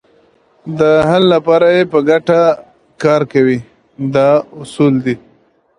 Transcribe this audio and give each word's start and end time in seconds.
د 0.79 0.81
حل 1.07 1.23
لپاره 1.33 1.67
یې 1.75 1.83
په 1.91 1.99
ګټه 2.09 2.41
کار 3.03 3.21
کوي 3.33 3.59
دا 4.15 4.29
اصول 4.61 4.93
دي. 5.05 5.15